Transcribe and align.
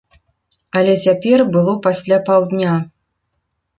Але 0.79 0.95
цяпер 1.03 1.39
было 1.57 1.73
пасля 1.87 2.17
паўдня. 2.31 2.73